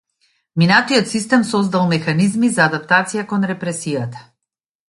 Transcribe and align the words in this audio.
Минатиот 0.55 1.09
систем 1.11 1.43
создал 1.51 1.85
механизми 1.95 2.49
за 2.57 2.65
адаптација 2.69 3.29
кон 3.35 3.49
репресијата. 3.55 4.29